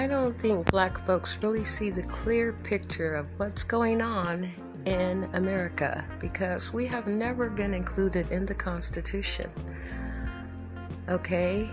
[0.00, 4.50] I don't think black folks really see the clear picture of what's going on
[4.86, 9.50] in America because we have never been included in the Constitution.
[11.10, 11.68] Okay?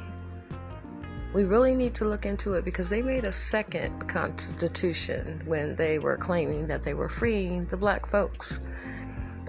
[1.34, 5.98] We really need to look into it because they made a second constitution when they
[5.98, 8.60] were claiming that they were freeing the black folks.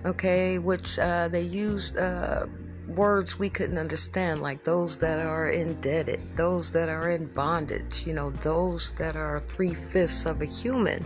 [0.07, 2.47] Okay, which uh, they used uh,
[2.89, 8.15] words we couldn't understand, like those that are indebted, those that are in bondage, you
[8.15, 10.99] know, those that are three fifths of a human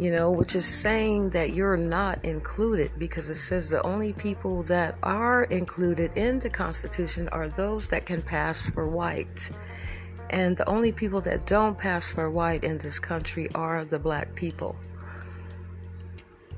[0.00, 4.62] you know, which is saying that you're not included because it says the only people
[4.62, 9.50] that are included in the Constitution are those that can pass for white.
[10.30, 14.34] And the only people that don't pass for white in this country are the black
[14.34, 14.74] people.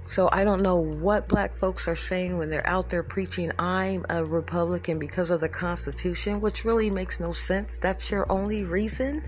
[0.04, 4.04] So I don't know what black folks are saying when they're out there preaching, I'm
[4.10, 7.78] a Republican because of the Constitution, which really makes no sense.
[7.78, 9.22] That's your only reason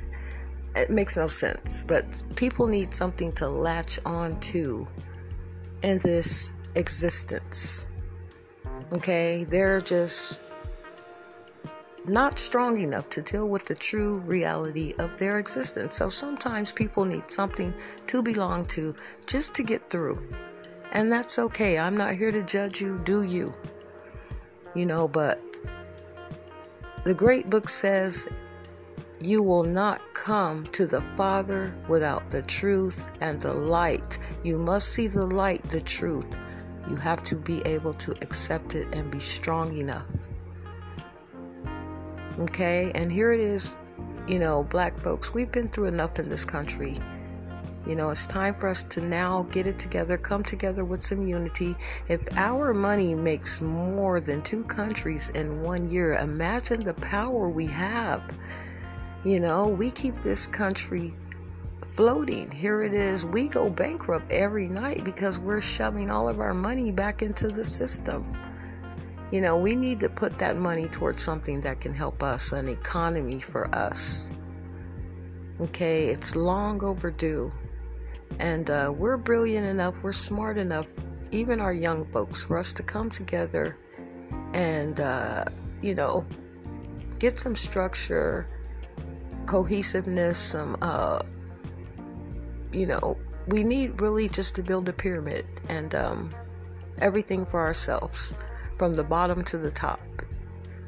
[0.75, 1.83] it makes no sense.
[1.87, 4.87] But people need something to latch on to
[5.83, 7.89] in this existence.
[8.93, 9.45] Okay?
[9.45, 10.43] They're just
[12.07, 15.97] not strong enough to deal with the true reality of their existence.
[15.97, 17.73] So sometimes people need something
[18.09, 18.95] to belong to
[19.27, 20.21] just to get through.
[20.95, 21.79] And that's okay.
[21.79, 23.01] I'm not here to judge you.
[23.05, 23.53] Do you?
[24.75, 25.41] You know, but
[27.05, 28.29] the great book says
[29.21, 34.19] you will not come to the Father without the truth and the light.
[34.43, 36.41] You must see the light, the truth.
[36.89, 40.29] You have to be able to accept it and be strong enough.
[42.39, 43.77] Okay, and here it is,
[44.27, 46.99] you know, black folks, we've been through enough in this country.
[47.87, 51.27] You know, it's time for us to now get it together, come together with some
[51.27, 51.77] unity.
[52.09, 57.67] If our money makes more than two countries in one year, imagine the power we
[57.67, 58.23] have
[59.25, 61.15] you know, we keep this country
[61.87, 62.51] floating.
[62.51, 63.25] Here it is.
[63.25, 67.65] We go bankrupt every night because we're shoving all of our money back into the
[67.65, 68.37] system.
[69.31, 72.69] You know, we need to put that money towards something that can help us, an
[72.69, 74.31] economy for us.
[75.59, 77.51] Okay, it's long overdue.
[78.41, 80.93] And uh, we're brilliant enough, we're smart enough,
[81.31, 83.77] even our young folks, for us to come together
[84.55, 85.45] and, uh,
[85.83, 86.25] you know,
[87.19, 88.47] get some structure
[89.47, 91.21] cohesiveness, some, uh,
[92.73, 93.17] you know,
[93.49, 96.31] we need really just to build a pyramid and um,
[97.01, 98.35] everything for ourselves
[98.79, 100.01] from the bottom to the top.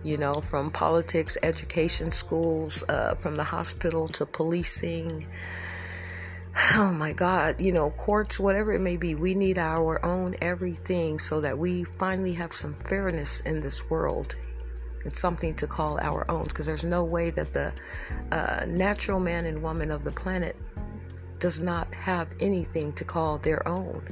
[0.02, 5.26] You know, from politics, education, schools, uh, from the hospital to policing.
[6.74, 11.18] Oh my God, you know, courts, whatever it may be, we need our own everything
[11.18, 14.34] so that we finally have some fairness in this world
[15.06, 17.72] it's something to call our own because there's no way that the
[18.32, 20.56] uh, natural man and woman of the planet
[21.38, 24.06] does not have anything to call their own.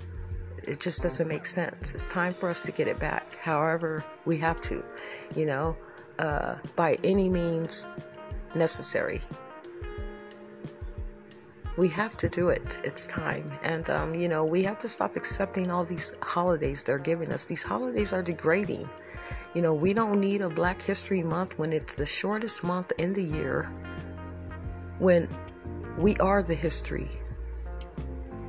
[0.62, 1.93] It just doesn't make sense.
[1.93, 4.84] It's time for us to get it back, however, we have to,
[5.34, 5.76] you know,
[6.21, 7.88] uh, by any means
[8.55, 9.21] necessary.
[11.77, 12.81] We have to do it.
[12.85, 13.51] It's time.
[13.65, 17.45] And, um, you know, we have to stop accepting all these holidays they're giving us.
[17.45, 18.89] These holidays are degrading.
[19.55, 23.12] You know, we don't need a Black History Month when it's the shortest month in
[23.12, 23.73] the year,
[24.99, 25.29] when
[25.99, 27.09] we are the history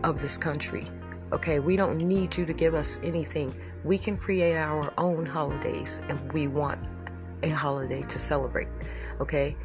[0.04, 0.86] of this country.
[1.34, 3.54] Okay, we don't need you to give us anything.
[3.84, 6.88] We can create our own holidays if we want
[7.44, 8.68] a holiday to celebrate.
[9.20, 9.56] Okay,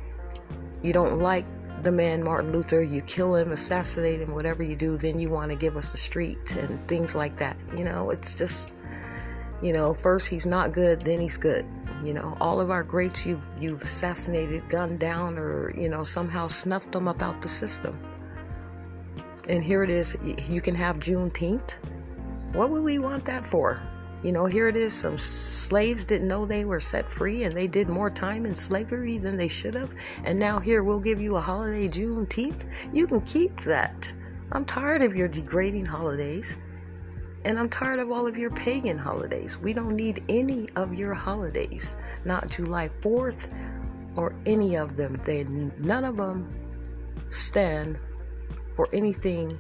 [0.83, 1.45] you don't like
[1.85, 5.51] the man Martin Luther, you kill him, assassinate him, whatever you do, then you want
[5.51, 7.57] to give us a street and things like that.
[7.77, 8.83] You know, it's just
[9.63, 11.67] you know, first he's not good, then he's good.
[12.03, 16.47] You know, all of our greats you've you've assassinated, gunned down, or you know somehow
[16.47, 18.01] snuffed them up out the system.
[19.49, 20.17] And here it is.
[20.49, 21.79] You can have Juneteenth.
[22.55, 23.83] What would we want that for?
[24.23, 24.93] You know, here it is.
[24.93, 29.17] Some slaves didn't know they were set free and they did more time in slavery
[29.17, 29.95] than they should have.
[30.25, 32.67] And now, here, we'll give you a holiday, Juneteenth.
[32.93, 34.13] You can keep that.
[34.53, 36.61] I'm tired of your degrading holidays.
[37.47, 39.59] And I'm tired of all of your pagan holidays.
[39.59, 41.97] We don't need any of your holidays.
[42.27, 43.57] Not July 4th
[44.17, 45.17] or any of them.
[45.25, 46.53] They none of them
[47.31, 47.99] stand
[48.77, 49.59] for anything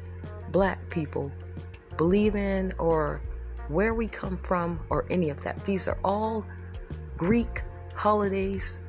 [0.51, 1.33] black people
[1.97, 3.23] believe in or
[3.71, 5.65] where we come from or any of that.
[5.65, 6.45] These are all
[7.17, 7.63] Greek
[7.95, 8.81] holidays.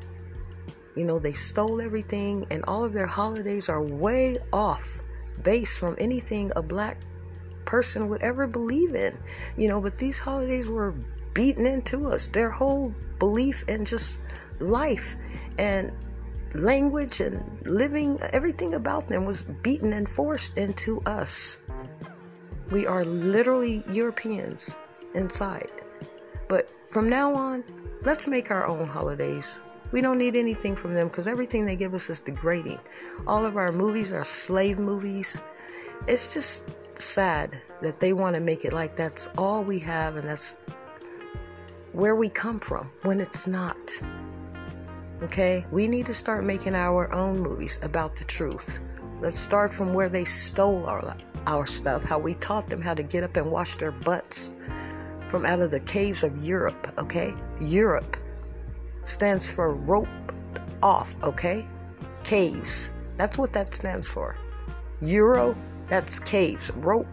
[0.96, 5.02] You know, they stole everything and all of their holidays are way off
[5.44, 6.98] base from anything a black
[7.66, 9.18] person would ever believe in.
[9.56, 10.96] You know, but these holidays were
[11.34, 14.20] beaten into us, their whole belief in just
[14.60, 15.16] life.
[15.58, 15.92] And
[16.56, 21.60] language and living, everything about them was beaten and forced into us.
[22.72, 24.78] We are literally Europeans
[25.14, 25.70] inside.
[26.48, 27.66] But from now on,
[28.02, 29.62] let's make our own holidays.
[29.92, 32.80] We don't need anything from them because everything they give us is degrading.
[33.28, 35.42] All of our movies are slave movies.
[36.08, 40.30] It's just sad that they want to make it like that's all we have and
[40.30, 40.56] that's
[41.92, 44.02] where we come from when it's not.
[45.22, 45.66] Okay?
[45.72, 48.80] We need to start making our own movies about the truth.
[49.20, 51.02] Let's start from where they stole our
[51.48, 54.54] our stuff, how we taught them how to get up and wash their butts
[55.28, 57.34] from out of the caves of Europe, okay?
[57.60, 58.18] Europe
[59.04, 60.08] stands for rope
[60.84, 61.66] off, okay?
[62.24, 62.94] Caves.
[63.18, 64.36] That's what that stands for.
[65.02, 65.56] Euro,
[65.88, 66.72] that's caves.
[66.76, 67.08] Rope,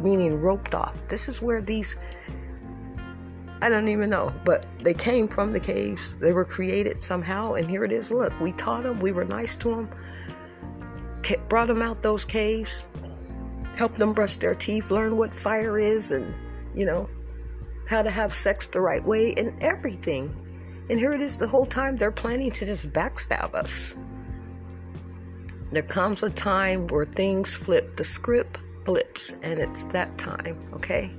[0.00, 1.08] meaning roped off.
[1.08, 1.96] This is where these,
[3.60, 6.16] I don't even know, but they came from the caves.
[6.16, 8.12] They were created somehow, and here it is.
[8.12, 9.90] Look, we taught them, we were nice to them,
[11.48, 12.88] brought them out those caves,
[13.78, 16.34] helped them brush their teeth, learn what fire is, and,
[16.74, 17.08] you know,
[17.88, 20.34] how to have sex the right way, and everything.
[20.90, 23.94] And here it is the whole time they're planning to just backstab us.
[25.70, 31.10] There comes a time where things flip, the script flips, and it's that time, okay?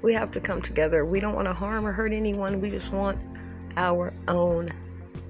[0.00, 1.04] We have to come together.
[1.04, 2.60] We don't want to harm or hurt anyone.
[2.60, 3.18] We just want
[3.76, 4.68] our own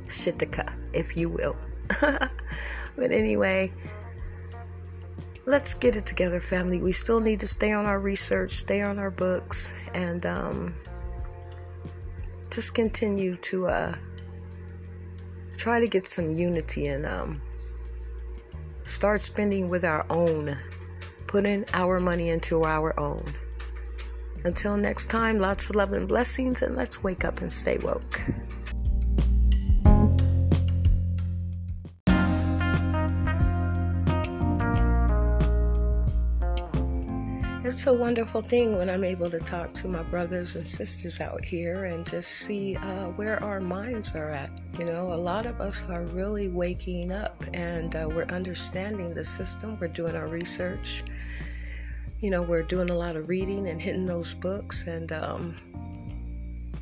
[0.06, 1.56] shitika, if you will.
[2.00, 3.73] but anyway,
[5.49, 6.79] let's get it together, family.
[6.79, 10.75] We still need to stay on our research, stay on our books, and um,
[12.50, 13.95] just continue to uh,
[15.56, 17.41] try to get some unity and um,
[18.85, 20.55] start spending with our own,
[21.27, 23.25] putting our money into our own.
[24.45, 28.21] Until next time, lots of love and blessings, and let's wake up and stay woke.
[37.79, 41.45] It's a wonderful thing when I'm able to talk to my brothers and sisters out
[41.45, 44.51] here and just see uh, where our minds are at.
[44.77, 49.23] You know, a lot of us are really waking up and uh, we're understanding the
[49.23, 49.79] system.
[49.79, 51.05] We're doing our research.
[52.19, 55.55] You know, we're doing a lot of reading and hitting those books and um,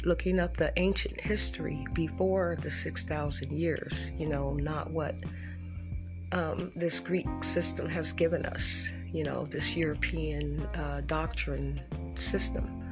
[0.03, 4.13] looking up the ancient history before the 6,000 years.
[4.19, 5.15] You know, not what
[6.33, 11.81] um, this Greek system has given us, you know, this European uh, doctrine
[12.15, 12.83] system.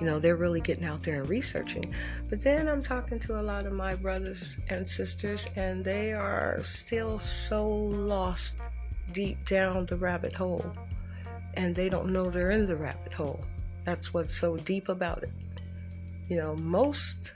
[0.00, 1.92] You know, they're really getting out there and researching.
[2.28, 6.60] But then I'm talking to a lot of my brothers and sisters, and they are
[6.60, 8.56] still so lost
[9.12, 10.72] deep down the rabbit hole,
[11.54, 13.40] and they don't know they're in the rabbit hole.
[13.84, 15.32] That's what's so deep about it.
[16.28, 17.34] You know, most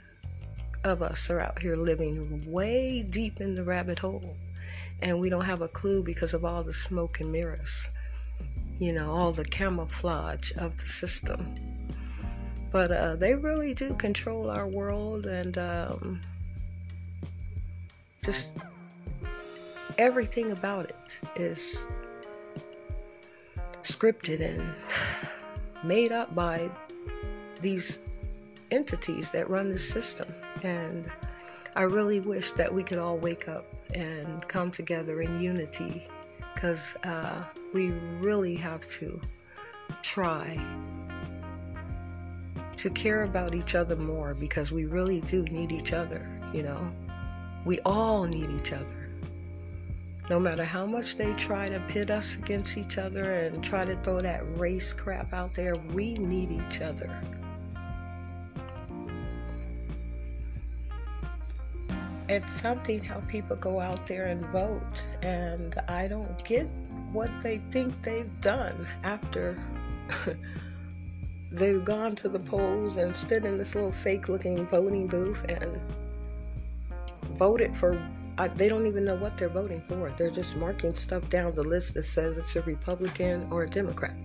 [0.83, 4.35] of us are out here living way deep in the rabbit hole
[5.01, 7.89] and we don't have a clue because of all the smoke and mirrors,
[8.79, 11.55] you know, all the camouflage of the system.
[12.71, 16.21] But uh, they really do control our world and um,
[18.23, 18.53] just
[19.97, 21.87] everything about it is
[23.81, 24.61] scripted and
[25.83, 26.69] made up by
[27.61, 28.01] these
[28.71, 30.27] entities that run the system.
[30.63, 31.09] And
[31.75, 36.05] I really wish that we could all wake up and come together in unity
[36.53, 37.43] because uh,
[37.73, 39.19] we really have to
[40.01, 40.57] try
[42.75, 46.91] to care about each other more because we really do need each other, you know.
[47.65, 49.09] We all need each other.
[50.29, 53.95] No matter how much they try to pit us against each other and try to
[54.03, 57.21] throw that race crap out there, we need each other.
[62.29, 66.67] it's something how people go out there and vote, and I don't get
[67.11, 69.57] what they think they've done after
[71.51, 75.79] they've gone to the polls and stood in this little fake looking voting booth and
[77.37, 78.01] voted for.
[78.39, 80.13] I, they don't even know what they're voting for.
[80.15, 84.15] They're just marking stuff down the list that says it's a Republican or a Democrat.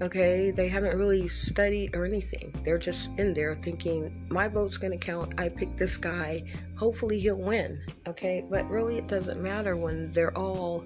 [0.00, 2.52] Okay, they haven't really studied or anything.
[2.64, 5.34] They're just in there thinking, my vote's gonna count.
[5.38, 6.42] I picked this guy.
[6.76, 7.78] Hopefully he'll win.
[8.08, 10.84] Okay, but really it doesn't matter when they're all,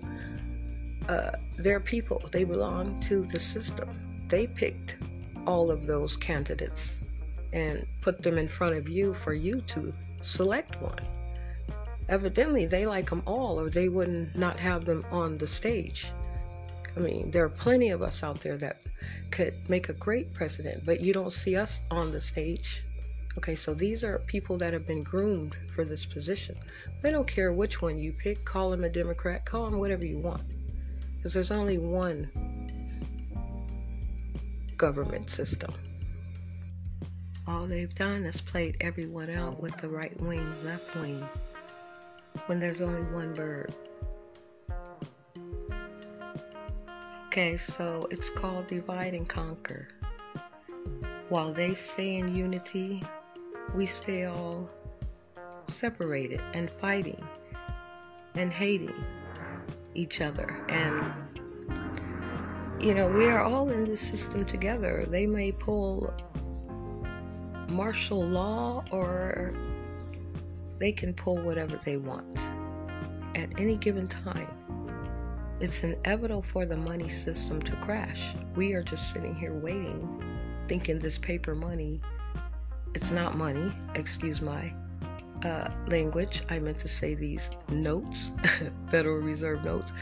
[1.09, 2.23] uh, they're people.
[2.33, 3.89] They belong to the system.
[4.29, 4.99] They picked
[5.47, 7.01] all of those candidates
[7.53, 10.99] and put them in front of you for you to select one.
[12.09, 16.13] Evidently, they like them all, or they wouldn't not have them on the stage.
[16.97, 18.83] I mean, there are plenty of us out there that
[19.31, 22.85] could make a great president, but you don't see us on the stage.
[23.39, 26.57] Okay, so these are people that have been groomed for this position.
[27.03, 30.19] They don't care which one you pick, call them a Democrat, call them whatever you
[30.19, 30.43] want.
[31.27, 32.31] Because there's only one
[34.77, 35.73] government system.
[37.49, 41.27] All they've done is played everyone out with the right wing, left wing,
[42.47, 43.75] when there's only one bird.
[47.27, 49.89] Okay, so it's called divide and conquer.
[51.29, 53.03] While they stay in unity,
[53.75, 54.71] we stay all
[55.67, 57.27] separated and fighting
[58.37, 58.95] and hating
[59.97, 60.57] each other.
[60.69, 61.13] And,
[62.81, 65.05] you know, we are all in this system together.
[65.09, 66.15] They may pull
[67.69, 69.53] martial law or
[70.79, 72.39] they can pull whatever they want
[73.35, 74.49] at any given time.
[75.59, 78.35] It's inevitable for the money system to crash.
[78.55, 80.23] We are just sitting here waiting,
[80.69, 82.01] thinking this paper money,
[82.95, 84.73] it's not money, excuse my
[85.45, 86.43] uh, language.
[86.51, 88.33] I meant to say these notes,
[88.91, 89.93] Federal Reserve notes.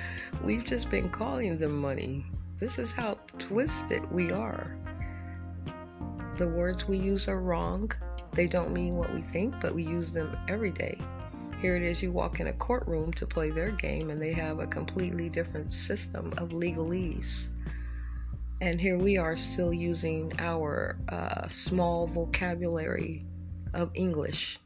[0.43, 2.25] We've just been calling them money.
[2.59, 4.77] This is how twisted we are.
[6.37, 7.91] The words we use are wrong.
[8.33, 10.99] They don't mean what we think, but we use them every day.
[11.61, 14.59] Here it is you walk in a courtroom to play their game, and they have
[14.59, 17.49] a completely different system of legalese.
[18.61, 23.23] And here we are still using our uh, small vocabulary
[23.73, 24.59] of English,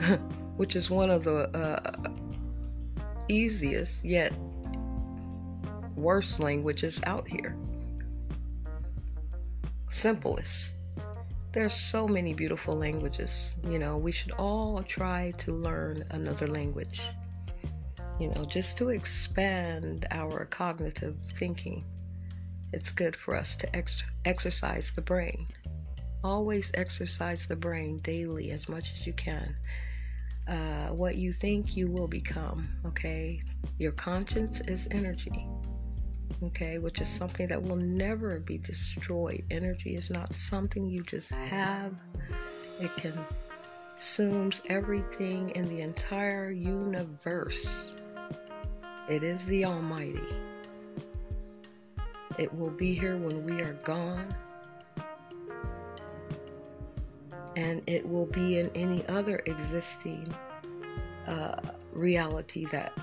[0.56, 2.12] which is one of the uh,
[3.28, 4.32] easiest yet
[5.96, 7.56] worst languages out here.
[9.88, 10.74] Simplest.
[11.52, 13.56] There's so many beautiful languages.
[13.66, 17.00] You know, we should all try to learn another language.
[18.20, 21.84] You know, just to expand our cognitive thinking.
[22.72, 25.46] It's good for us to ex- exercise the brain.
[26.22, 29.56] Always exercise the brain daily as much as you can.
[30.48, 32.68] Uh, what you think, you will become.
[32.86, 33.40] Okay?
[33.78, 35.46] Your conscience is energy
[36.42, 39.44] okay, which is something that will never be destroyed.
[39.50, 41.94] Energy is not something you just have,
[42.80, 42.90] it
[43.96, 47.92] consumes everything in the entire universe.
[49.08, 50.20] It is the Almighty.
[52.38, 54.32] It will be here when we are gone.
[57.58, 60.32] And it will be in any other existing
[61.26, 61.60] uh,
[61.92, 62.96] reality that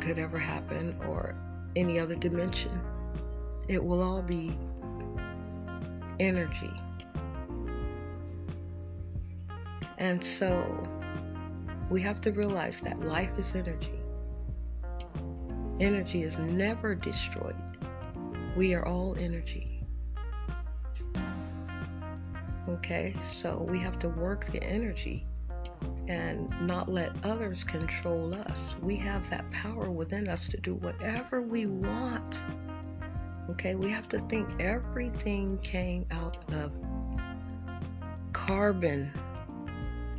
[0.00, 1.36] could ever happen or
[1.76, 2.80] any other dimension.
[3.68, 4.56] It will all be
[6.18, 6.72] energy.
[9.98, 10.88] And so
[11.90, 14.00] we have to realize that life is energy.
[15.80, 17.60] Energy is never destroyed.
[18.56, 19.75] We are all energy.
[22.68, 25.24] Okay, so we have to work the energy
[26.08, 28.76] and not let others control us.
[28.82, 32.42] We have that power within us to do whatever we want.
[33.50, 36.76] Okay, we have to think everything came out of
[38.32, 39.12] carbon.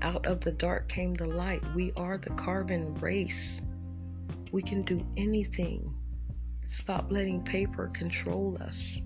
[0.02, 1.62] Out of the dark came the light.
[1.76, 3.62] We are the carbon race.
[4.54, 5.94] We can do anything.
[6.66, 9.02] Stop letting paper control us.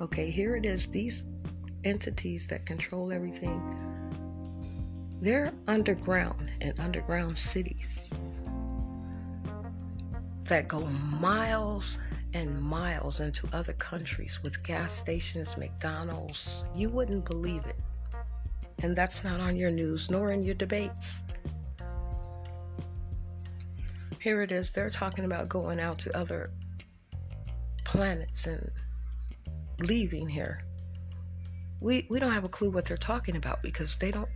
[0.00, 0.86] Okay, here it is.
[0.86, 1.26] These
[1.86, 3.62] entities that control everything
[5.20, 8.10] they're underground in underground cities
[10.44, 10.84] that go
[11.20, 11.98] miles
[12.34, 16.64] and miles into other countries with gas stations, McDonald's.
[16.74, 17.76] You wouldn't believe it.
[18.82, 21.24] And that's not on your news nor in your debates.
[24.20, 26.50] Here it is, they're talking about going out to other
[27.84, 28.70] planets and
[29.80, 30.65] leaving here.
[31.80, 34.28] We, we don't have a clue what they're talking about because they don't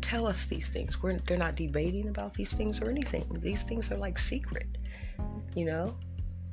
[0.00, 1.02] tell us these things.
[1.02, 3.26] We're, they're not debating about these things or anything.
[3.40, 4.78] These things are like secret.
[5.54, 5.96] You know,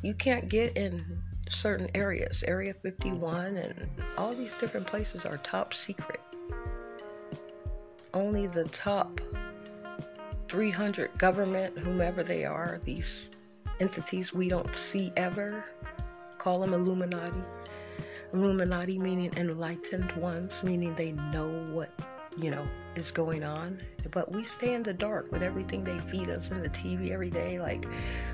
[0.01, 2.43] you can't get in certain areas.
[2.47, 6.19] Area 51 and all these different places are top secret.
[8.13, 9.21] Only the top
[10.47, 13.31] 300 government, whomever they are, these
[13.79, 15.65] entities we don't see ever,
[16.37, 17.41] call them Illuminati.
[18.33, 21.91] Illuminati meaning enlightened ones, meaning they know what
[22.37, 23.77] you know, is going on.
[24.11, 27.29] But we stay in the dark with everything they feed us in the TV every
[27.29, 27.59] day.
[27.59, 27.85] Like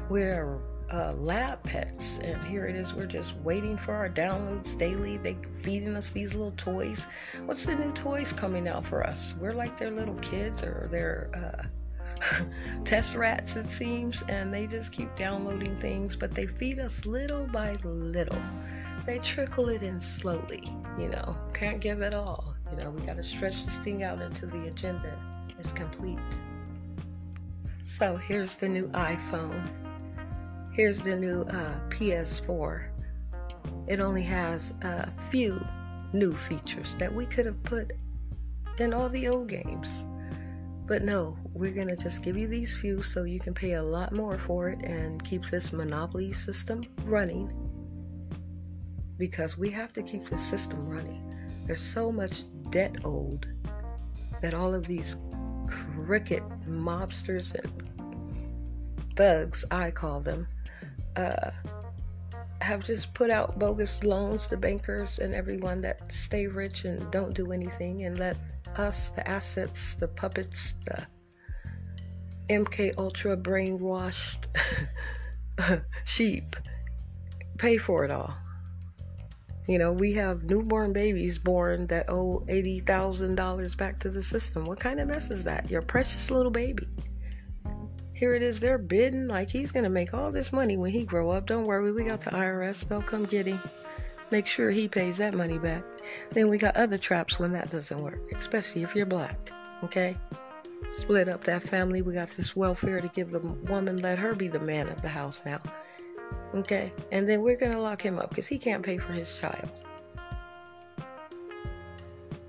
[0.10, 0.60] we're
[0.92, 2.94] uh, lab pets, and here it is.
[2.94, 5.18] We're just waiting for our downloads daily.
[5.18, 7.08] They feeding us these little toys.
[7.46, 9.36] What's the new toys coming out for us?
[9.40, 12.44] We're like their little kids or their uh,
[12.84, 16.16] test rats, it seems, and they just keep downloading things.
[16.16, 18.42] But they feed us little by little.
[19.10, 20.62] They trickle it in slowly.
[21.00, 24.22] You know, can't give it all You know, we got to stretch this thing out
[24.22, 25.18] until the agenda
[25.58, 26.20] is complete.
[27.82, 29.68] So here's the new iPhone.
[30.72, 32.90] Here's the new uh, PS4.
[33.88, 35.60] It only has a few
[36.14, 37.94] new features that we could have put
[38.78, 40.06] in all the old games.
[40.86, 43.82] But no, we're going to just give you these few so you can pay a
[43.82, 47.69] lot more for it and keep this monopoly system running.
[49.20, 51.24] Because we have to keep the system running.
[51.68, 53.46] There's so much debt owed
[54.42, 55.18] that all of these
[55.68, 57.72] cricket mobsters and
[59.16, 60.48] thugs, I call them,
[61.16, 61.52] uh,
[62.62, 67.34] have just put out bogus loans to bankers and everyone that stay rich and don't
[67.34, 68.38] do anything and let
[68.78, 71.06] us, the assets, the puppets, the
[72.50, 74.46] MK Ultra brainwashed
[76.06, 76.56] sheep,
[77.58, 78.36] pay for it all.
[79.70, 84.66] You know, we have newborn babies born that owe $80,000 back to the system.
[84.66, 85.70] What kind of mess is that?
[85.70, 86.88] Your precious little baby.
[88.14, 91.06] Here it is, they're bidding like he's going to make all this money when he
[91.06, 91.46] grow up.
[91.46, 92.88] Don't worry, we got the IRS.
[92.88, 93.62] They'll come get him.
[94.32, 95.84] Make sure he pays that money back.
[96.32, 99.52] Then we got other traps when that doesn't work, especially if you're black.
[99.84, 100.16] Okay?
[100.94, 102.02] Split up that family.
[102.02, 105.10] We got this welfare to give the woman, let her be the man of the
[105.10, 105.62] house now.
[106.54, 106.92] Okay?
[107.12, 109.70] And then we're going to lock him up because he can't pay for his child.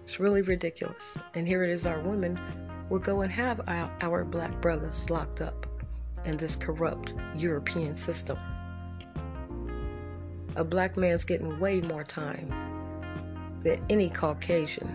[0.02, 1.16] It's really ridiculous.
[1.34, 2.38] And here it is our women
[2.88, 5.66] will go and have our, our black brothers locked up
[6.24, 8.38] in this corrupt European system.
[10.56, 12.48] A black man's getting way more time
[13.60, 14.88] than any Caucasian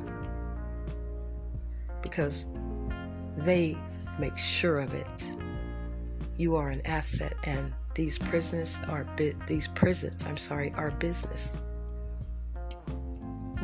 [2.01, 2.45] because
[3.37, 3.77] they
[4.19, 5.31] make sure of it.
[6.37, 10.25] You are an asset, and these prisons are bi- these prisons.
[10.25, 11.63] I'm sorry, are business.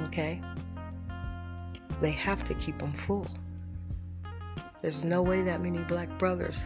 [0.05, 0.41] Okay,
[2.00, 3.27] they have to keep them full.
[4.81, 6.63] There's no way that many black brothers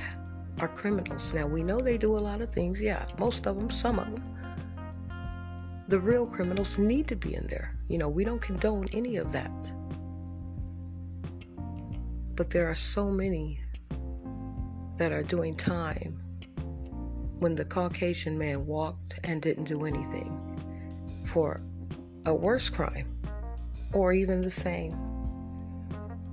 [0.60, 1.34] are criminals.
[1.34, 2.82] Now we know they do a lot of things.
[2.82, 4.24] Yeah, most of them, some of them.
[5.88, 7.78] The real criminals need to be in there.
[7.90, 9.52] You know, we don't condone any of that.
[12.36, 13.60] But there are so many
[14.98, 16.25] that are doing time
[17.40, 20.42] when the Caucasian man walked and didn't do anything
[21.26, 21.62] for
[22.26, 23.20] a worse crime
[23.94, 24.94] or even the same.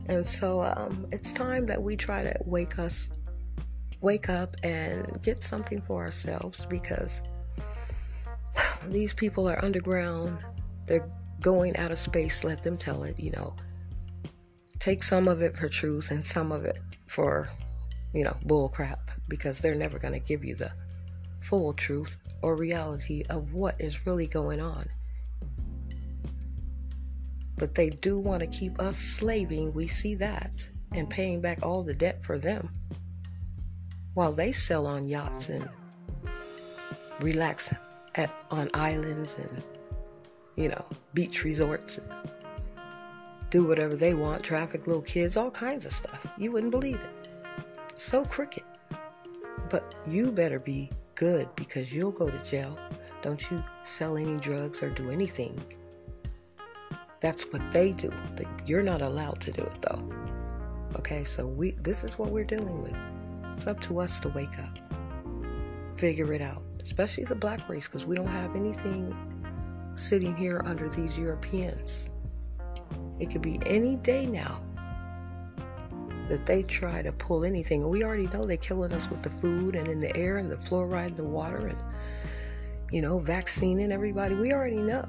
[0.06, 3.10] And so um, it's time that we try to wake us,
[4.00, 7.22] wake up and get something for ourselves because
[8.88, 10.38] these people are underground.
[10.86, 11.08] They're
[11.40, 12.44] going out of space.
[12.44, 13.54] Let them tell it, you know
[14.82, 17.48] take some of it for truth and some of it for,
[18.12, 20.72] you know, bull crap because they're never going to give you the
[21.42, 24.86] full truth or reality of what is really going on.
[27.58, 31.82] But they do want to keep us slaving, we see that, and paying back all
[31.82, 32.68] the debt for them
[34.14, 35.68] while they sell on yachts and
[37.20, 37.74] relax
[38.16, 39.62] at on islands and
[40.56, 42.12] you know beach resorts and
[43.52, 46.26] do whatever they want, traffic little kids, all kinds of stuff.
[46.38, 47.28] You wouldn't believe it.
[47.94, 48.64] So crooked.
[49.68, 50.90] But you better be
[51.22, 52.76] good because you'll go to jail.
[53.20, 55.54] Don't you sell any drugs or do anything.
[57.20, 58.10] That's what they do.
[58.66, 60.02] You're not allowed to do it though.
[60.96, 62.96] Okay, so we this is what we're dealing with.
[63.54, 64.76] It's up to us to wake up.
[65.96, 66.64] Figure it out.
[66.82, 69.14] Especially the black race, because we don't have anything
[69.94, 72.10] sitting here under these Europeans.
[73.20, 74.58] It could be any day now
[76.32, 77.86] that they try to pull anything.
[77.90, 80.56] We already know they're killing us with the food and in the air and the
[80.56, 81.78] fluoride, and the water, and
[82.90, 84.34] you know, vaccinating everybody.
[84.34, 85.04] We already know.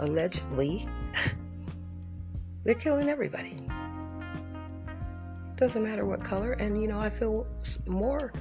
[0.00, 0.84] Allegedly,
[2.64, 3.56] they're killing everybody.
[5.54, 6.52] Doesn't matter what color.
[6.54, 7.46] And you know, I feel
[7.86, 8.32] more.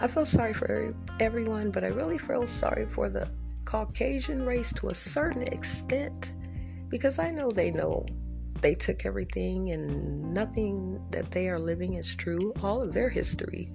[0.00, 3.28] I feel sorry for everyone, but I really feel sorry for the
[3.66, 6.34] Caucasian race to a certain extent
[6.88, 8.04] because I know they know
[8.62, 12.52] they took everything and nothing that they are living is true.
[12.62, 13.68] All of their history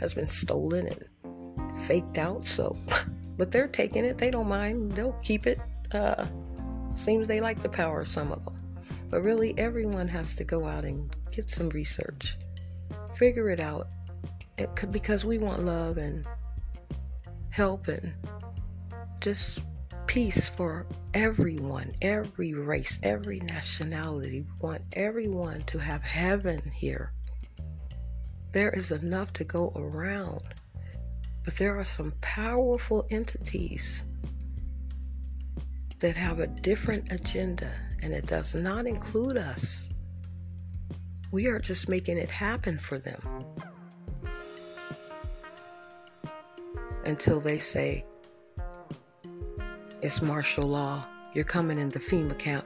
[0.00, 2.46] has been stolen and faked out.
[2.46, 2.76] So,
[3.36, 4.18] but they're taking it.
[4.18, 4.92] They don't mind.
[4.92, 5.58] They'll keep it.
[5.92, 6.26] Uh,
[6.94, 8.54] seems they like the power, of some of them.
[9.10, 12.36] But really, everyone has to go out and get some research,
[13.14, 13.88] figure it out.
[14.58, 16.26] It could, because we want love and
[17.50, 18.12] help and
[19.20, 19.62] just
[20.08, 24.40] peace for everyone, every race, every nationality.
[24.40, 27.12] We want everyone to have heaven here.
[28.52, 30.40] There is enough to go around,
[31.44, 34.04] but there are some powerful entities
[35.98, 37.70] that have a different agenda,
[38.02, 39.90] And it does not include us.
[41.32, 43.20] We are just making it happen for them.
[47.04, 48.04] Until they say,
[50.00, 51.04] it's martial law.
[51.34, 52.64] You're coming in the FEMA camp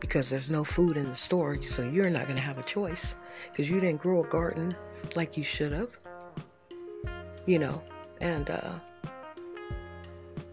[0.00, 3.16] because there's no food in the store, so you're not going to have a choice
[3.50, 4.74] because you didn't grow a garden
[5.16, 5.98] like you should have.
[7.46, 7.82] You know,
[8.20, 8.74] and uh,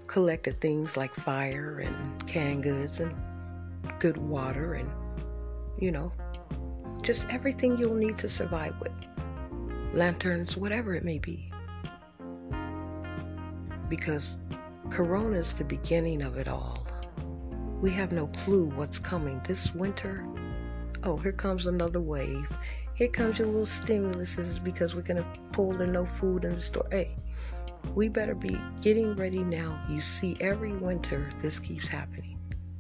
[0.08, 3.14] collected things like fire and canned goods and
[4.00, 4.90] good water and,
[5.78, 6.12] you know,
[7.02, 8.94] just everything you'll need to survive with.
[9.94, 11.52] Lanterns, whatever it may be.
[13.90, 14.38] Because
[14.90, 16.86] Corona is the beginning of it all.
[17.82, 20.26] We have no clue what's coming this winter.
[21.04, 22.50] Oh, here comes another wave.
[22.94, 24.38] Here comes your little stimulus.
[24.38, 26.88] This is because we're going to pull the no food in the store.
[26.92, 27.16] Hey,
[27.94, 29.84] we better be getting ready now.
[29.90, 32.40] You see, every winter this keeps happening.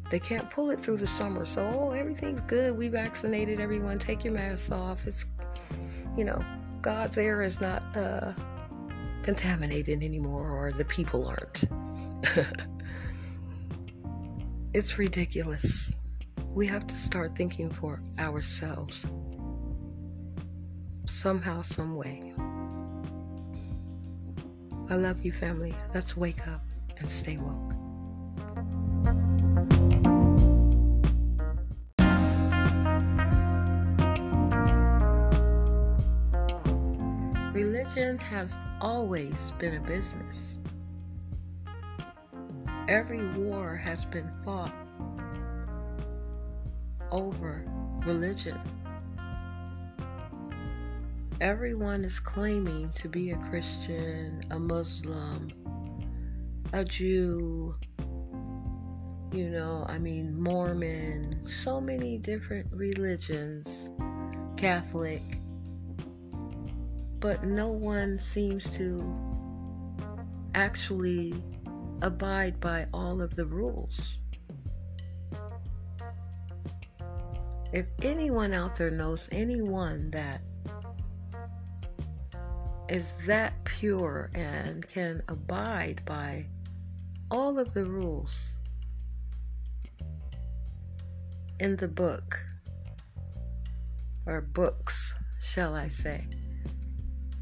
[0.09, 1.43] They can't pull it through the summer.
[1.45, 2.77] So, oh, everything's good.
[2.77, 3.99] We vaccinated everyone.
[3.99, 5.05] Take your masks off.
[5.05, 5.25] It's,
[6.15, 6.43] you know,
[6.81, 8.31] God's air is not uh,
[9.23, 11.65] contaminated anymore, or the people aren't.
[14.73, 15.97] it's ridiculous.
[16.49, 19.05] We have to start thinking for ourselves.
[21.05, 22.21] Somehow, some way.
[24.89, 25.75] I love you, family.
[25.93, 26.63] Let's wake up
[26.97, 27.73] and stay woke.
[37.53, 40.59] Religion has always been a business.
[42.87, 44.73] Every war has been fought
[47.11, 47.65] over
[48.05, 48.57] religion.
[51.41, 55.49] Everyone is claiming to be a Christian, a Muslim,
[56.73, 57.75] a Jew,
[59.33, 63.89] you know, I mean, Mormon, so many different religions,
[64.57, 65.21] Catholic
[67.25, 69.03] but no one seems to
[70.53, 71.33] actually
[72.01, 74.21] abide by all of the rules.
[77.73, 80.41] If anyone out there knows anyone that
[82.87, 86.47] is that pure and can abide by
[87.31, 88.57] all of the rules
[91.59, 92.37] in the book,
[94.25, 96.27] or books, shall I say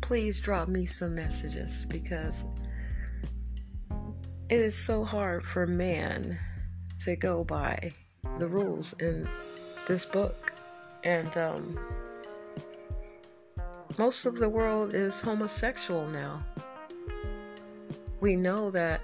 [0.04, 2.46] please drop me some messages because
[4.54, 6.38] it is so hard for man
[7.00, 7.92] to go by
[8.38, 9.28] the rules in
[9.88, 10.54] this book.
[11.04, 11.80] And um,
[13.98, 16.46] most of the world is homosexual now.
[18.20, 19.02] We know that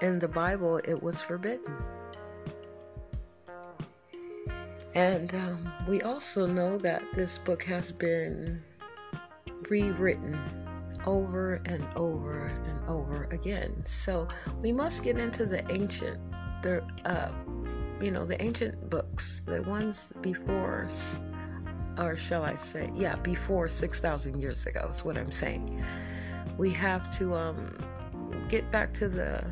[0.00, 1.76] in the Bible it was forbidden.
[4.94, 8.62] And um, we also know that this book has been
[9.68, 10.65] rewritten
[11.06, 13.82] over and over and over again.
[13.86, 14.28] So
[14.60, 16.18] we must get into the ancient,
[16.62, 17.30] the uh,
[18.00, 20.86] you know, the ancient books, the ones before,
[21.98, 24.86] or shall I say, yeah, before six thousand years ago.
[24.90, 25.84] Is what I'm saying.
[26.58, 27.78] We have to um,
[28.48, 29.44] get back to the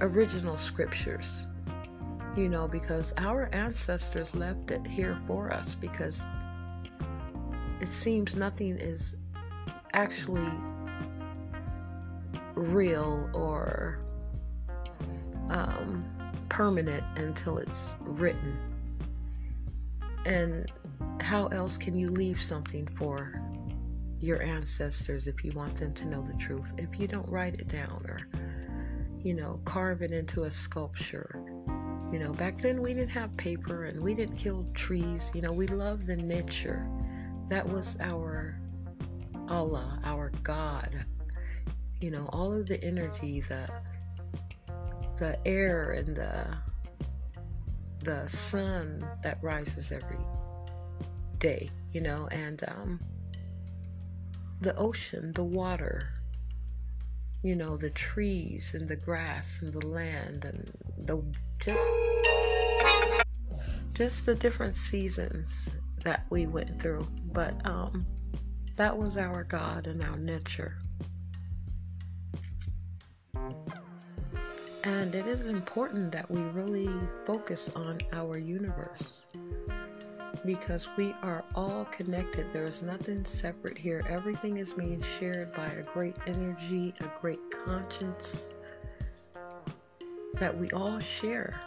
[0.00, 1.46] original scriptures
[2.36, 6.26] you know, because our ancestors left it here for us because
[7.80, 9.16] it seems nothing is
[9.94, 10.50] actually
[12.54, 14.00] real or
[15.48, 16.04] um,
[16.48, 18.56] permanent until it's written.
[20.26, 20.70] And
[21.20, 23.42] how else can you leave something for
[24.20, 26.72] your ancestors if you want them to know the truth?
[26.76, 28.20] If you don't write it down or,
[29.22, 31.42] you know, carve it into a sculpture.
[32.12, 35.30] You know, back then we didn't have paper and we didn't kill trees.
[35.34, 36.86] You know, we loved the nature
[37.48, 38.60] that was our
[39.50, 41.04] Allah, our God.
[42.00, 43.68] You know, all of the energy, the
[45.18, 46.46] the air and the
[48.04, 50.24] the sun that rises every
[51.38, 53.00] day, you know, and um,
[54.60, 56.08] the ocean, the water,
[57.42, 60.72] you know, the trees and the grass and the land and
[61.06, 61.22] the
[61.58, 61.92] just
[63.92, 65.72] just the different seasons
[66.04, 67.06] that we went through.
[67.32, 68.06] But um,
[68.80, 70.78] that was our God and our nature.
[74.84, 76.88] And it is important that we really
[77.26, 79.26] focus on our universe
[80.46, 82.50] because we are all connected.
[82.52, 84.02] There is nothing separate here.
[84.08, 88.54] Everything is being shared by a great energy, a great conscience
[90.36, 91.60] that we all share.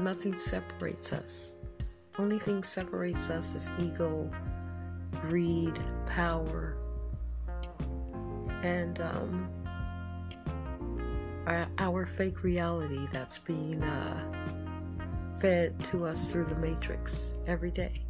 [0.00, 1.56] Nothing separates us.
[2.18, 4.28] Only thing separates us is ego,
[5.20, 6.76] greed, power,
[8.62, 9.48] and um,
[11.46, 14.46] our, our, fake reality that's being uh,
[15.40, 18.02] fed to us through the matrix every day.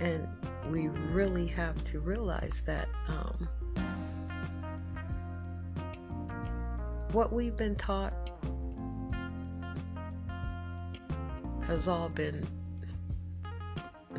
[0.00, 0.28] And
[0.70, 3.48] we really have to realize that um,
[7.12, 8.12] what we've been taught
[11.66, 12.46] has all been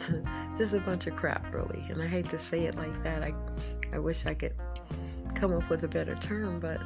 [0.58, 1.84] just a bunch of crap, really.
[1.90, 3.24] And I hate to say it like that.
[3.24, 3.34] I,
[3.94, 4.54] I wish I could
[5.36, 6.82] come up with a better term, but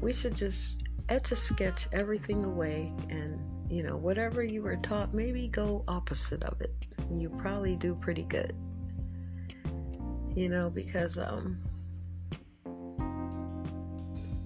[0.00, 5.12] we should just etch a sketch everything away and, you know, whatever you were taught,
[5.14, 6.74] maybe go opposite of it.
[7.10, 8.54] You probably do pretty good.
[10.34, 11.58] You know, because, um,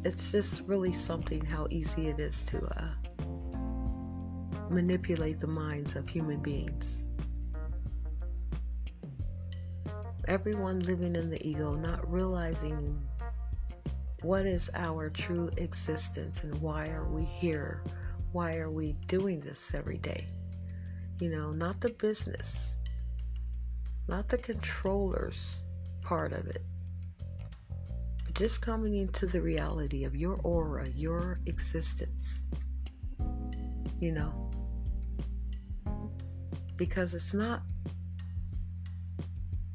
[0.05, 2.89] it's just really something how easy it is to uh,
[4.73, 7.05] manipulate the minds of human beings.
[10.29, 13.01] Everyone living in the ego, not realizing
[14.23, 17.83] what is our true existence and why are we here?
[18.31, 20.27] Why are we doing this every day?
[21.21, 22.81] You know, not the business,
[24.09, 25.65] not the controllers
[26.03, 26.63] part of it,
[28.25, 32.45] but just coming into the reality of your aura, your existence.
[33.99, 34.52] You know,
[36.83, 37.63] because it's not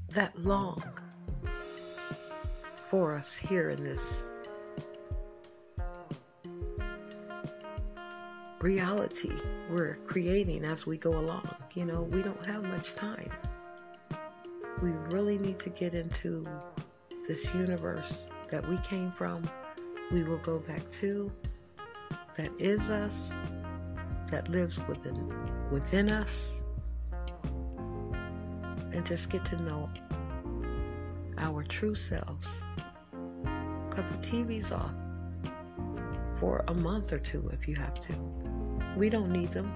[0.10, 0.84] that long
[2.82, 4.28] for us here in this
[8.60, 9.32] reality
[9.70, 11.48] we're creating as we go along.
[11.76, 13.32] You know, we don't have much time.
[14.82, 16.46] We really need to get into
[17.26, 19.50] this universe that we came from,
[20.12, 21.32] we will go back to,
[22.36, 23.40] that is us,
[24.30, 25.34] that lives within
[25.72, 26.64] within us,
[28.98, 29.88] and just get to know
[31.38, 32.66] our true selves.
[33.88, 34.92] Because the TV's off
[36.40, 38.14] for a month or two if you have to.
[38.98, 39.72] We don't need them.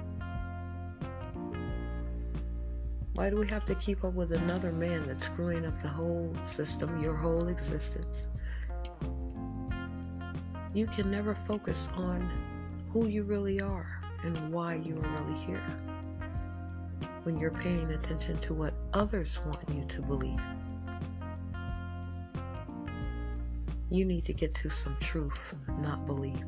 [3.14, 6.36] Why do we have to keep up with another man that's screwing up the whole
[6.42, 8.28] system, your whole existence?
[10.74, 12.28] You can never focus on
[12.88, 15.64] who you really are and why you are really here
[17.24, 20.42] when you're paying attention to what others want you to believe.
[23.90, 26.46] You need to get to some truth, not belief.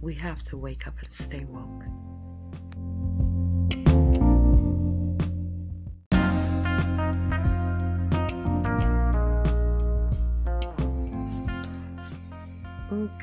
[0.00, 1.84] We have to wake up and stay woke.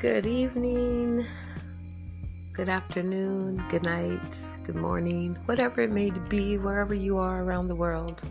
[0.00, 1.24] Good evening
[2.54, 7.74] good afternoon, good night, good morning, whatever it may be, wherever you are around the
[7.74, 8.22] world.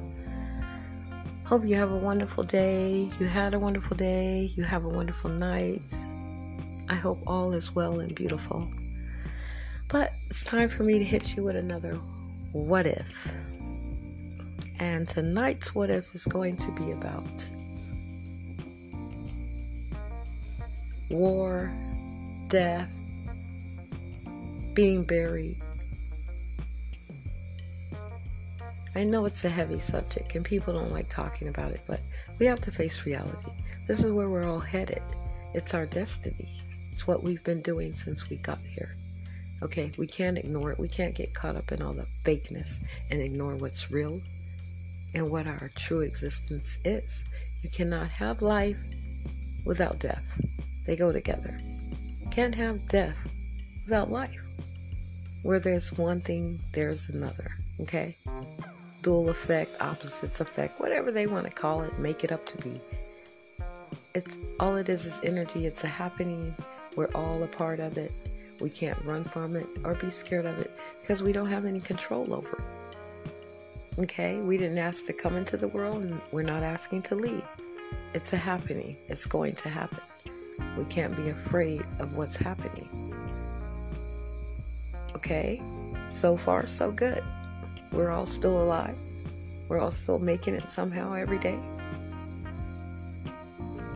[1.45, 3.11] Hope you have a wonderful day.
[3.19, 4.53] You had a wonderful day.
[4.55, 5.93] You have a wonderful night.
[6.87, 8.69] I hope all is well and beautiful.
[9.89, 11.95] But it's time for me to hit you with another
[12.53, 13.35] what if.
[14.79, 17.49] And tonight's what if is going to be about
[21.09, 21.73] war,
[22.47, 22.95] death,
[24.73, 25.61] being buried.
[28.95, 32.01] I know it's a heavy subject and people don't like talking about it, but
[32.39, 33.51] we have to face reality.
[33.87, 35.01] This is where we're all headed.
[35.53, 36.49] It's our destiny.
[36.91, 38.95] It's what we've been doing since we got here.
[39.63, 40.79] Okay, we can't ignore it.
[40.79, 44.21] We can't get caught up in all the fakeness and ignore what's real
[45.13, 47.25] and what our true existence is.
[47.61, 48.83] You cannot have life
[49.65, 50.41] without death,
[50.85, 51.57] they go together.
[52.31, 53.29] Can't have death
[53.85, 54.43] without life.
[55.43, 57.51] Where there's one thing, there's another.
[57.81, 58.15] Okay?
[59.01, 62.79] Dual effect, opposites effect, whatever they want to call it, make it up to be.
[64.15, 65.65] It's all it is is energy.
[65.65, 66.55] It's a happening.
[66.95, 68.13] We're all a part of it.
[68.61, 71.81] We can't run from it or be scared of it because we don't have any
[71.81, 73.99] control over it.
[73.99, 74.39] Okay?
[74.41, 77.43] We didn't ask to come into the world and we're not asking to leave.
[78.13, 78.95] It's a happening.
[79.07, 79.99] It's going to happen.
[80.77, 83.02] We can't be afraid of what's happening.
[85.15, 85.61] Okay,
[86.07, 87.23] so far, so good.
[87.91, 88.97] We're all still alive.
[89.69, 91.59] We're all still making it somehow every day.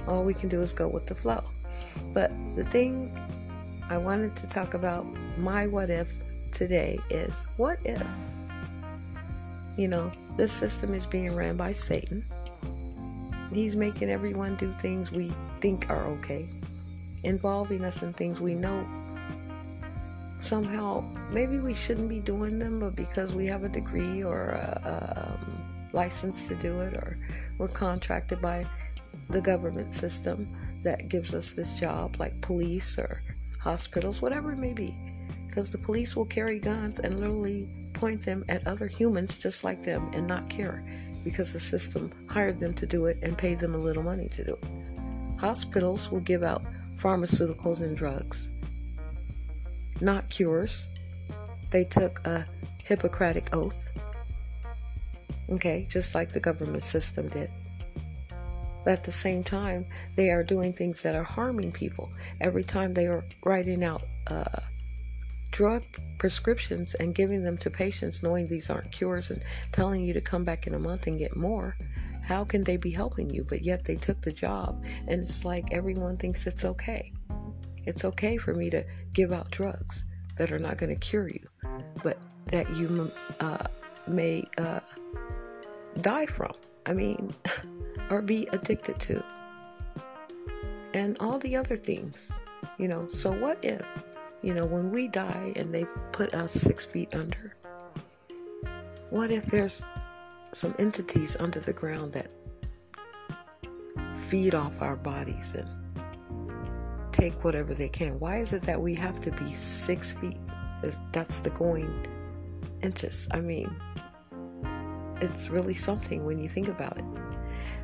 [0.07, 1.43] All we can do is go with the flow.
[2.13, 3.11] But the thing
[3.89, 5.05] I wanted to talk about,
[5.37, 6.13] my what if
[6.51, 8.05] today is what if,
[9.77, 12.25] you know, this system is being ran by Satan.
[13.51, 16.47] He's making everyone do things we think are okay.
[17.23, 18.85] involving us in things we know
[20.39, 24.81] somehow maybe we shouldn't be doing them, but because we have a degree or a,
[24.85, 27.17] a um, license to do it, or
[27.57, 28.65] we're contracted by
[29.29, 30.47] the government system
[30.83, 33.21] that gives us this job, like police or
[33.59, 34.95] hospitals, whatever it may be.
[35.47, 39.81] Because the police will carry guns and literally point them at other humans just like
[39.81, 40.85] them and not care
[41.23, 44.43] because the system hired them to do it and paid them a little money to
[44.43, 45.39] do it.
[45.39, 46.63] Hospitals will give out
[46.95, 48.51] pharmaceuticals and drugs
[50.01, 50.89] not cures.
[51.71, 52.45] They took a
[52.83, 53.91] Hippocratic oath.
[55.49, 57.49] Okay, just like the government system did.
[58.83, 62.09] But at the same time, they are doing things that are harming people.
[62.39, 64.61] Every time they are writing out uh,
[65.51, 65.83] drug
[66.19, 70.43] prescriptions and giving them to patients, knowing these aren't cures and telling you to come
[70.43, 71.75] back in a month and get more,
[72.23, 73.43] how can they be helping you?
[73.43, 77.11] But yet they took the job, and it's like everyone thinks it's okay.
[77.85, 78.85] It's okay for me to
[79.17, 81.43] give out drugs that are not going to cure you,
[82.03, 83.65] but that you uh,
[84.07, 84.79] may uh,
[86.01, 86.53] die from.
[86.85, 87.33] I mean,
[88.11, 89.23] or be addicted to.
[90.93, 92.39] And all the other things,
[92.77, 93.07] you know.
[93.07, 93.81] So, what if,
[94.43, 97.55] you know, when we die and they put us six feet under,
[99.09, 99.83] what if there's
[100.51, 102.29] some entities under the ground that
[104.13, 105.76] feed off our bodies and
[107.17, 108.19] take whatever they can.
[108.19, 110.37] Why is it that we have to be six feet?
[111.11, 112.05] That's the going
[112.83, 113.27] inches.
[113.31, 113.75] I mean,
[115.19, 117.05] it's really something when you think about it.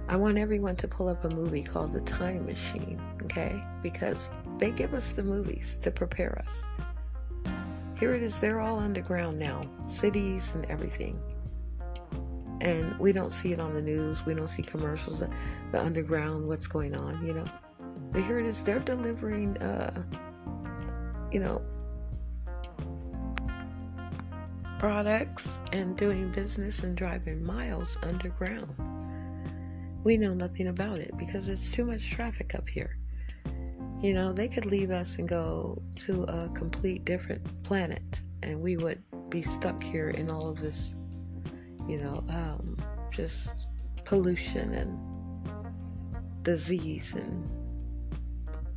[0.07, 3.59] I want everyone to pull up a movie called The Time Machine, okay?
[3.81, 6.67] Because they give us the movies to prepare us.
[7.99, 11.19] Here it is, they're all underground now, cities and everything.
[12.61, 15.23] And we don't see it on the news, we don't see commercials,
[15.71, 17.47] the underground, what's going on, you know?
[18.13, 20.03] But here it is, they're delivering, uh,
[21.31, 21.63] you know,
[24.77, 28.75] products and doing business and driving miles underground.
[30.03, 32.97] We know nothing about it because it's too much traffic up here.
[34.01, 38.77] You know, they could leave us and go to a complete different planet, and we
[38.77, 40.95] would be stuck here in all of this,
[41.87, 42.77] you know, um,
[43.09, 43.69] just
[44.03, 47.49] pollution and disease and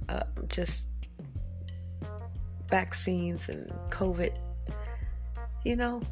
[0.08, 0.88] uh, just
[2.68, 4.36] vaccines and COVID,
[5.64, 6.02] you know,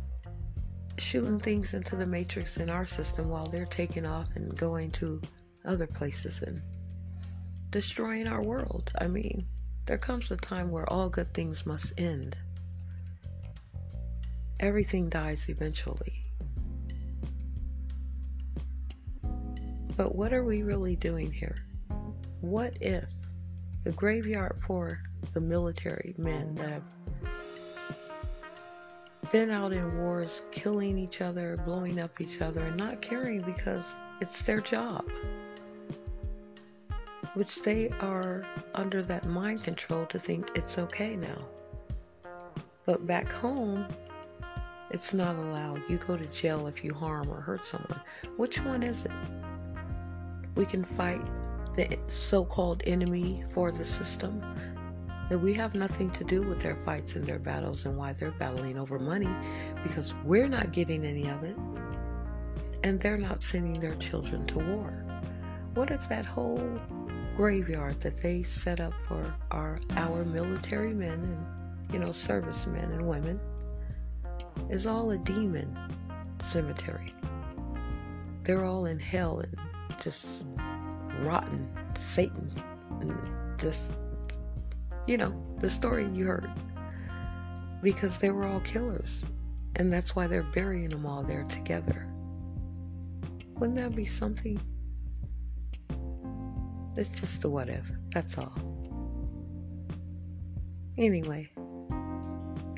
[0.98, 5.20] shooting things into the matrix in our system while they're taking off and going to
[5.64, 6.62] other places and
[7.70, 8.92] destroying our world.
[9.00, 9.46] I mean,
[9.86, 12.36] there comes a time where all good things must end.
[14.60, 16.24] Everything dies eventually.
[19.96, 21.56] But what are we really doing here?
[22.40, 23.12] What if
[23.84, 25.00] the graveyard for
[25.34, 26.88] the military men that have
[29.30, 33.94] been out in wars, killing each other, blowing up each other, and not caring because
[34.20, 35.04] it's their job.
[37.34, 41.44] Which they are under that mind control to think it's okay now.
[42.86, 43.86] But back home,
[44.90, 45.82] it's not allowed.
[45.88, 48.00] You go to jail if you harm or hurt someone.
[48.36, 49.12] Which one is it?
[50.54, 51.24] We can fight
[51.76, 54.42] the so called enemy for the system,
[55.28, 58.32] that we have nothing to do with their fights and their battles and why they're
[58.32, 59.34] battling over money
[59.82, 61.56] because we're not getting any of it
[62.82, 65.04] and they're not sending their children to war.
[65.72, 66.78] What if that whole
[67.36, 73.08] graveyard that they set up for our our military men and you know servicemen and
[73.08, 73.40] women
[74.70, 75.76] is all a demon
[76.42, 77.12] cemetery.
[78.44, 79.56] They're all in hell and
[80.00, 80.46] just
[81.20, 82.50] rotten Satan.
[83.58, 83.94] Just,
[85.06, 86.50] you know, the story you heard.
[87.82, 89.26] Because they were all killers.
[89.76, 92.06] And that's why they're burying them all there together.
[93.58, 94.60] Wouldn't that be something?
[96.96, 97.90] It's just a what if.
[98.12, 98.54] That's all.
[100.96, 101.50] Anyway,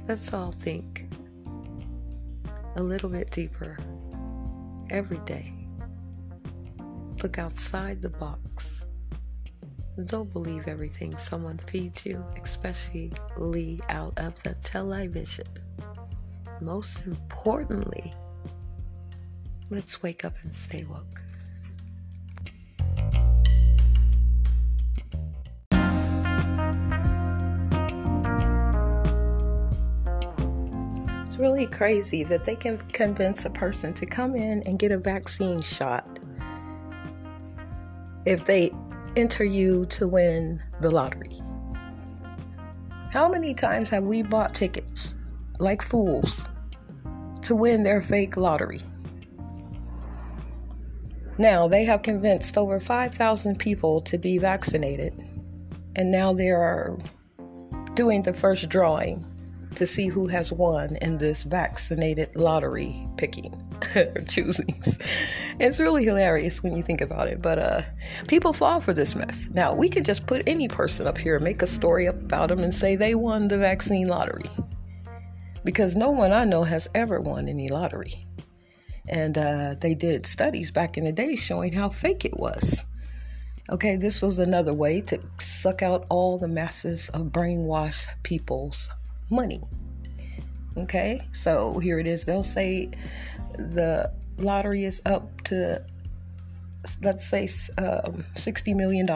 [0.09, 1.07] let's all think
[2.77, 3.77] a little bit deeper
[4.91, 5.56] every day.
[7.23, 8.87] Look outside the box.
[10.05, 13.11] Don't believe everything someone feeds you, especially
[13.89, 15.47] out of the television.
[16.61, 18.13] Most importantly,
[19.71, 21.23] let's wake up and stay woke.
[31.23, 34.99] It's really crazy that they can convince a person to come in and get a
[34.99, 36.19] vaccine shot
[38.27, 38.71] if they
[39.15, 41.31] enter you to win the lottery.
[43.13, 45.15] How many times have we bought tickets
[45.59, 46.47] like fools
[47.43, 48.81] to win their fake lottery?
[51.39, 55.23] Now, they have convinced over 5,000 people to be vaccinated,
[55.95, 56.99] and now they are
[57.95, 59.25] doing the first drawing
[59.75, 63.66] to see who has won in this vaccinated lottery picking
[63.97, 65.01] or choosings.
[65.61, 67.83] It's really hilarious when you think about it, but uh,
[68.29, 69.49] people fall for this mess.
[69.53, 72.75] Now, we could just put any person up here, make a story about them, and
[72.75, 74.51] say they won the vaccine lottery.
[75.65, 78.27] Because no one I know has ever won any lottery.
[79.09, 82.85] And uh, they did studies back in the day showing how fake it was.
[83.69, 88.91] Okay, this was another way to suck out all the masses of brainwashed people's
[89.29, 89.61] money.
[90.77, 92.25] Okay, so here it is.
[92.25, 92.91] They'll say
[93.55, 95.83] the lottery is up to,
[97.03, 97.45] let's say,
[97.79, 99.09] um, $60 million.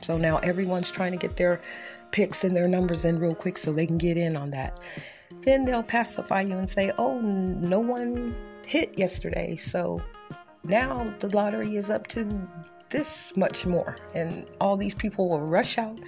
[0.00, 1.60] So now everyone's trying to get their
[2.10, 4.78] picks and their numbers in real quick so they can get in on that.
[5.42, 8.34] Then they'll pacify you and say, oh, no one
[8.66, 9.56] hit yesterday.
[9.56, 10.00] So
[10.64, 12.28] now the lottery is up to
[12.90, 13.96] this much more.
[14.14, 15.98] And all these people will rush out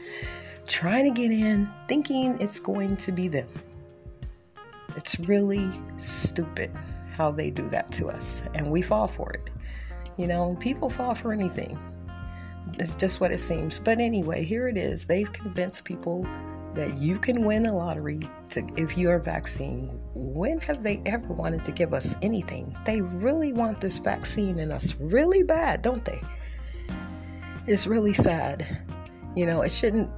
[0.67, 3.49] trying to get in, thinking it's going to be them.
[4.97, 6.71] It's really stupid
[7.17, 9.51] how they do that to us, and we fall for it.
[10.17, 11.79] You know, people fall for anything.
[12.75, 13.79] It's just what it seems.
[13.79, 15.07] But anyway, here it is.
[15.07, 16.27] They've convinced people
[16.75, 18.21] that you can win a lottery
[18.51, 20.01] to, if you're a vaccine.
[20.15, 22.75] When have they ever wanted to give us anything?
[22.85, 26.21] They really want this vaccine in us really bad, don't they?
[27.67, 28.67] It's really sad.
[29.37, 30.13] You know, it shouldn't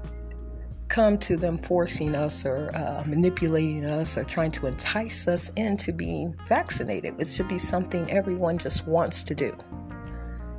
[0.92, 5.90] come to them forcing us or uh, manipulating us or trying to entice us into
[5.90, 7.18] being vaccinated.
[7.18, 9.52] It should be something everyone just wants to do.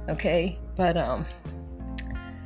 [0.10, 1.24] Okay, but um,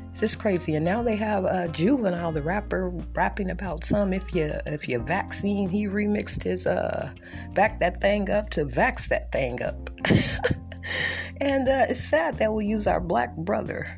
[0.10, 0.76] it's just crazy.
[0.76, 5.00] And now they have uh, Juvenile, the rapper, rapping about some if you if you
[5.02, 5.70] vaccine.
[5.70, 7.10] He remixed his uh,
[7.56, 9.90] back that thing up to vax that thing up.
[11.40, 13.98] and uh, it's sad that we use our black brother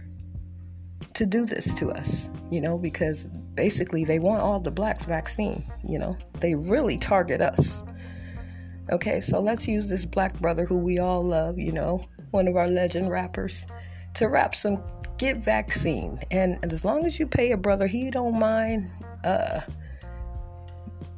[1.20, 5.62] to do this to us, you know, because basically they want all the blacks vaccine,
[5.84, 6.18] you know.
[6.40, 7.84] They really target us.
[8.90, 12.56] Okay, so let's use this black brother who we all love, you know, one of
[12.56, 13.68] our legend rappers,
[14.14, 14.82] to rap some
[15.18, 16.18] get vaccine.
[16.32, 18.86] And, as long as you pay a brother, he don't mind
[19.26, 19.60] uh,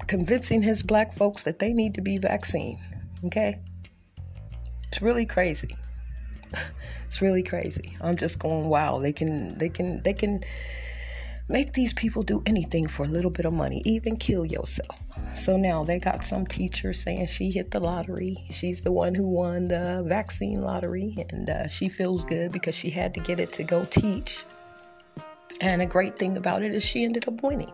[0.08, 2.80] convincing his black folks that they need to be vaccine.
[3.26, 3.60] Okay?
[4.88, 5.70] It's really crazy.
[7.06, 7.93] it's really crazy.
[8.02, 10.41] I'm just going, wow, they can they can they can
[11.49, 14.97] make these people do anything for a little bit of money, even kill yourself.
[15.36, 18.38] So now they got some teacher saying she hit the lottery.
[18.49, 22.89] She's the one who won the vaccine lottery, and uh, she feels good because she
[22.89, 24.43] had to get it to go teach.
[25.60, 27.72] And a great thing about it is she ended up winning.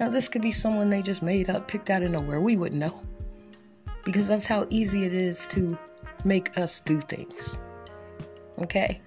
[0.00, 2.40] Now, this could be someone they just made up, picked out of nowhere.
[2.40, 3.02] We wouldn't know.
[4.04, 5.78] Because that's how easy it is to
[6.24, 7.58] make us do things.
[8.58, 9.00] Okay?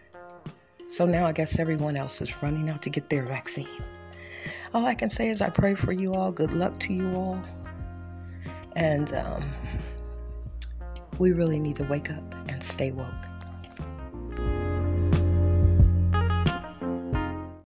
[0.87, 3.67] So now I guess everyone else is running out to get their vaccine.
[4.73, 6.31] All I can say is I pray for you all.
[6.31, 7.39] Good luck to you all.
[8.75, 9.43] And um,
[11.17, 13.36] we really need to wake up and stay woke.